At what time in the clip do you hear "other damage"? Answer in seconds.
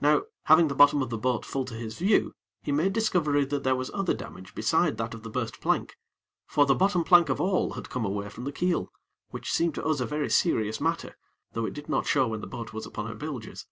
3.94-4.52